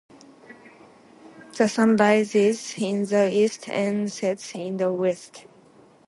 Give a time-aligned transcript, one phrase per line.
[1.57, 5.45] The sun rises in the east and sets in the west.